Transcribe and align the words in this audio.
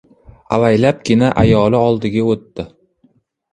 Avaylabgina 0.55 1.29
ayoli 1.43 1.83
oldiga 1.83 2.25
o‘tdi. 2.35 2.69